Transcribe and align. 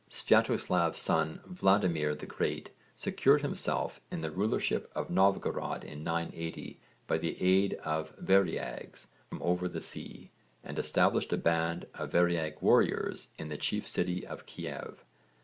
Svjatoslav's 0.09 0.97
son 0.97 1.41
Vladimir 1.45 2.15
the 2.15 2.25
Great 2.25 2.71
secured 2.95 3.41
himself 3.41 4.01
in 4.09 4.21
the 4.21 4.31
rulership 4.31 4.91
of 4.95 5.11
Novgorod 5.11 5.83
in 5.83 6.03
980 6.03 6.81
by 7.05 7.19
the 7.19 7.39
aid 7.39 7.75
of 7.83 8.17
variags 8.17 9.09
from 9.29 9.39
over 9.43 9.67
the 9.67 9.79
sea 9.79 10.31
and 10.63 10.79
established 10.79 11.31
a 11.31 11.37
band 11.37 11.85
of 11.93 12.09
variag 12.09 12.59
warriors 12.63 13.27
in 13.37 13.51
his 13.51 13.59
chief 13.59 13.87
city 13.87 14.25
of 14.25 14.47
Kiev. 14.47 15.05